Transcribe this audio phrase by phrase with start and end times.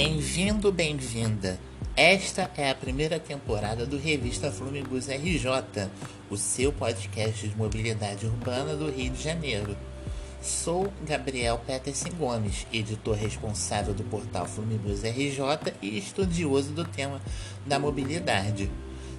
[0.00, 1.58] Bem-vindo, bem-vinda.
[1.96, 5.90] Esta é a primeira temporada do Revista Flumibus RJ,
[6.30, 9.76] o seu podcast de mobilidade urbana do Rio de Janeiro.
[10.40, 17.20] Sou Gabriel Peterson Gomes, editor responsável do portal Flumibus RJ e estudioso do tema
[17.66, 18.70] da mobilidade.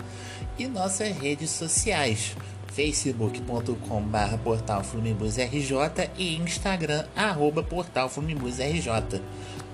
[0.58, 2.38] e nossas redes sociais
[2.74, 8.88] facebook.com.br portalflumibusrj e instagram arroba portalflumibusrj.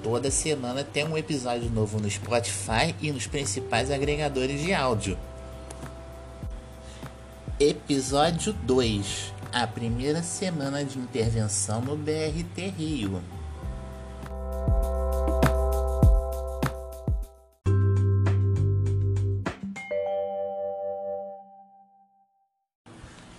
[0.04, 5.18] Toda semana tem um episódio novo no Spotify e nos principais agregadores de áudio.
[7.62, 13.22] Episódio 2 A primeira semana de intervenção no BRT Rio.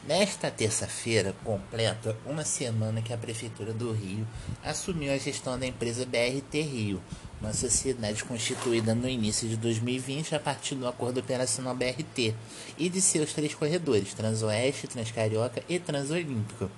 [0.07, 4.27] Nesta terça-feira, completa uma semana que a Prefeitura do Rio
[4.63, 7.01] assumiu a gestão da empresa BRT Rio,
[7.41, 12.35] uma sociedade constituída no início de 2020 a partir do acordo operacional BRT
[12.77, 16.71] e de seus três corredores, Transoeste, Transcarioca e Transolímpico.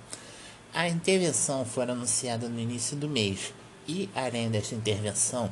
[0.73, 3.53] A intervenção foi anunciada no início do mês
[3.87, 5.51] e, além desta intervenção,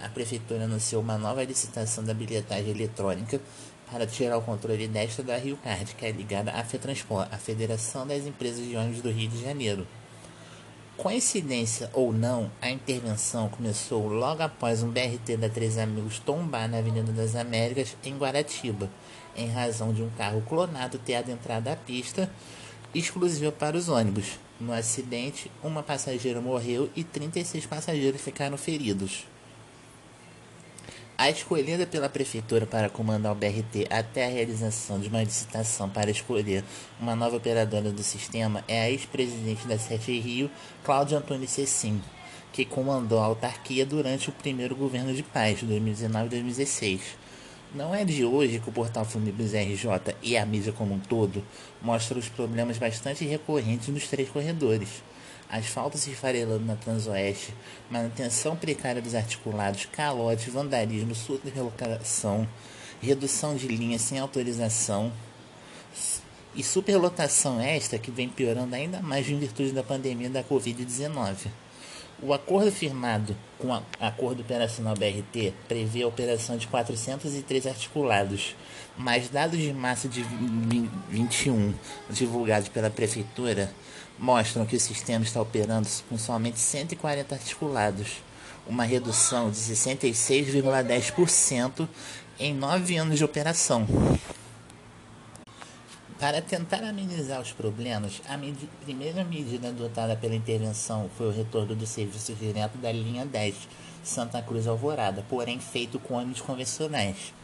[0.00, 3.40] a Prefeitura anunciou uma nova licitação da bilhetagem eletrônica
[3.90, 8.06] para tirar o controle desta da Rio Card, que é ligada à FETransport, a Federação
[8.06, 9.86] das Empresas de Ônibus do Rio de Janeiro.
[10.96, 16.78] Coincidência ou não, a intervenção começou logo após um BRT da Três Amigos tombar na
[16.78, 18.88] Avenida das Américas, em Guaratiba,
[19.36, 22.30] em razão de um carro clonado ter adentrado a pista
[22.94, 24.38] exclusiva para os ônibus.
[24.58, 29.26] No acidente, uma passageira morreu e 36 passageiros ficaram feridos.
[31.18, 36.10] A escolhida pela Prefeitura para comandar o BRT até a realização de uma licitação para
[36.10, 36.62] escolher
[37.00, 40.50] uma nova operadora do sistema é a ex-presidente da Sete Rio,
[40.84, 42.02] Cláudia Antônio Cecim,
[42.52, 47.00] que comandou a autarquia durante o primeiro governo de paz, 2019 2016.
[47.74, 51.42] Não é de hoje que o portal Funibus RJ e a mídia como um todo
[51.80, 55.02] mostram os problemas bastante recorrentes nos três corredores
[55.50, 57.54] asfalto se esfarelando na Transoeste,
[57.90, 62.48] manutenção precária dos articulados, calote, vandalismo, superlocação,
[63.00, 65.12] redução de linhas sem autorização
[66.54, 71.48] e superlotação esta que vem piorando ainda mais em virtude da pandemia da Covid-19.
[72.22, 78.56] O acordo firmado com o Acordo Operacional BRT prevê a operação de 403 articulados,
[78.96, 80.24] mas dados de março de
[81.10, 81.74] 21
[82.08, 83.70] divulgados pela Prefeitura
[84.18, 88.22] mostram que o sistema está operando com somente 140 articulados,
[88.66, 91.86] uma redução de 66,10%
[92.38, 93.86] em nove anos de operação.
[96.18, 101.76] Para tentar amenizar os problemas, a med primeira medida adotada pela intervenção foi o retorno
[101.76, 103.54] do serviço direto da linha 10
[104.02, 107.34] Santa Cruz Alvorada, porém feito com ônibus convencionais.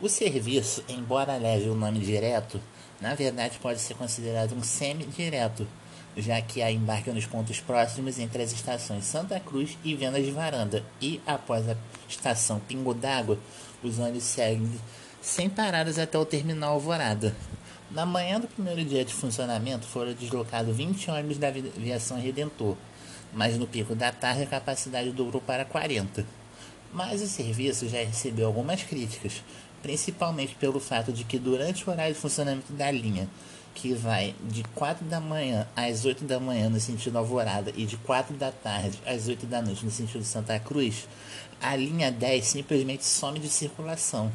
[0.00, 2.60] O serviço, embora leve o nome direto,
[3.00, 5.64] na verdade pode ser considerado um semi-direto,
[6.16, 10.32] já que há embarque nos pontos próximos entre as estações Santa Cruz e Vendas de
[10.32, 11.76] Varanda, e após a
[12.08, 13.38] estação Pingo d'Água,
[13.84, 14.68] os ônibus seguem
[15.22, 17.32] sem paradas até o terminal Alvorada.
[17.90, 22.76] Na manhã do primeiro dia de funcionamento foram deslocados 20 ônibus da aviação Redentor,
[23.32, 26.26] mas no pico da tarde a capacidade dobrou para 40.
[26.92, 29.40] Mas o serviço já recebeu algumas críticas,
[29.82, 33.28] principalmente pelo fato de que durante o horário de funcionamento da linha,
[33.72, 37.96] que vai de 4 da manhã às 8 da manhã no sentido Alvorada e de
[37.98, 41.06] 4 da tarde às 8 da noite no sentido Santa Cruz,
[41.60, 44.32] a linha 10 simplesmente some de circulação.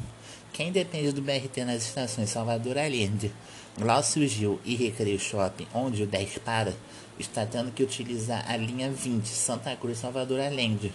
[0.52, 3.32] Quem depende do BRT nas estações Salvador Allende,
[3.78, 6.74] Glaucio Gil e Recreio Shopping, onde o 10 para,
[7.18, 10.92] está tendo que utilizar a linha 20 Santa Cruz Salvador Allende,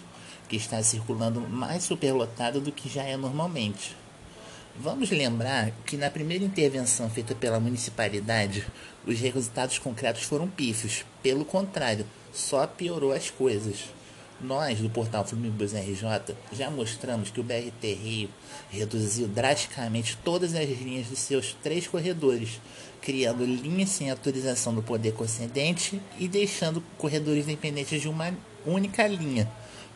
[0.48, 3.96] que está circulando mais superlotado do que já é normalmente.
[4.76, 8.64] Vamos lembrar que na primeira intervenção feita pela municipalidade,
[9.04, 11.04] os resultados concretos foram pífios.
[11.20, 13.86] Pelo contrário, só piorou as coisas.
[14.40, 18.28] Nós, do portal Flumibus RJ, já mostramos que o BRT Rio
[18.70, 22.60] reduziu drasticamente todas as linhas dos seus três corredores,
[23.02, 28.32] criando linhas sem autorização do poder concedente e deixando corredores dependentes de uma
[28.64, 29.50] única linha,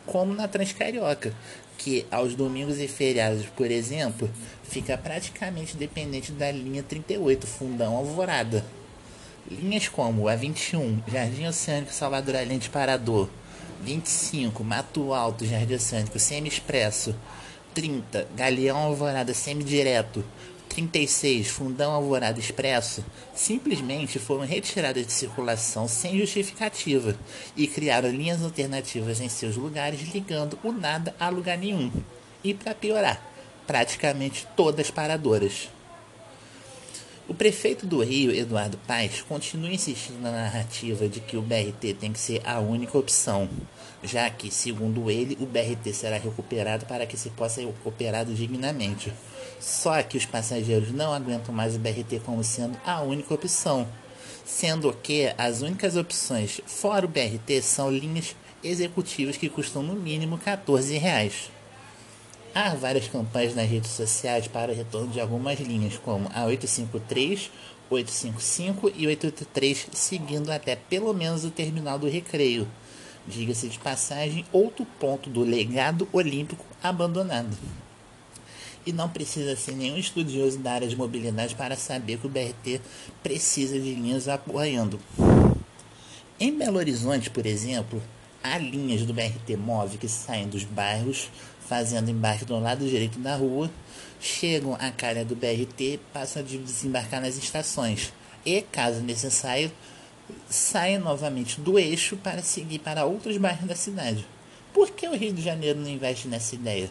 [0.05, 1.33] como na Transcarioca,
[1.77, 4.29] que aos domingos e feriados, por exemplo,
[4.63, 8.65] fica praticamente dependente da linha 38, Fundão Alvorada.
[9.49, 13.29] Linhas como a 21, Jardim Oceânico Salvador Allende Parador,
[13.83, 17.13] 25, Mato Alto, Jardim Oceânico, semi-expresso.
[17.73, 20.23] 30, Galeão Alvorada, semi-direto.
[20.69, 27.15] 36, Fundão Alvorada Expresso, simplesmente foram retiradas de circulação sem justificativa
[27.55, 31.91] e criaram linhas alternativas em seus lugares, ligando o nada a lugar nenhum.
[32.43, 33.21] E para piorar,
[33.67, 35.69] praticamente todas paradoras.
[37.25, 42.11] O prefeito do Rio, Eduardo Paes, continua insistindo na narrativa de que o BRT tem
[42.11, 43.49] que ser a única opção,
[44.03, 49.13] já que, segundo ele, o BRT será recuperado para que se possa ser operado dignamente.
[49.57, 53.87] Só que os passageiros não aguentam mais o BRT como sendo a única opção,
[54.43, 60.37] sendo que as únicas opções fora o BRT são linhas executivas que custam no mínimo
[60.37, 61.49] 14 reais.
[62.55, 67.49] Há várias campanhas nas redes sociais para o retorno de algumas linhas, como a 853,
[67.89, 72.67] 855 e 883, seguindo até pelo menos o terminal do Recreio.
[73.27, 77.57] Diga-se de passagem, outro ponto do legado olímpico abandonado.
[78.85, 82.79] E não precisa ser nenhum estudioso da área de mobilidade para saber que o BRT
[83.23, 84.99] precisa de linhas apoiando.
[86.39, 87.99] Em Belo Horizonte, por exemplo,
[88.43, 91.29] há linhas do BRT Move que saem dos bairros
[91.67, 93.71] fazendo embarque do lado direito da rua,
[94.19, 98.13] chegam à calha do BRT, passam a desembarcar nas estações
[98.45, 99.71] e, caso necessário,
[100.49, 104.25] saem novamente do eixo para seguir para outros bairros da cidade.
[104.73, 106.89] Por que o Rio de Janeiro não investe nessa ideia?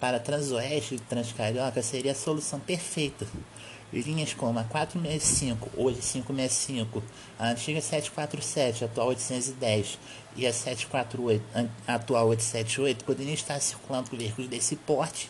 [0.00, 3.26] Para Transoeste e Transcarioca seria a solução perfeita.
[3.92, 7.02] Linhas como a 465, hoje 565,
[7.38, 9.98] a antiga 747, atual 810,
[10.36, 11.44] e a 748,
[11.86, 15.28] a atual 878, poderiam estar circulando com veículos desse porte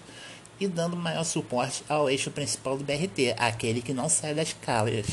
[0.60, 5.06] e dando maior suporte ao eixo principal do BRT, aquele que não sai das calhas.